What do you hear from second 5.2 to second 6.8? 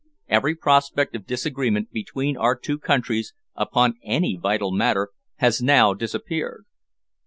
has now disappeared."